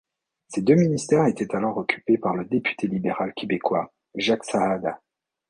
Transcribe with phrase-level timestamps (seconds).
[0.47, 4.99] Ces deux ministères étaient alors occupés par le député libéral québécois Jacques Saada.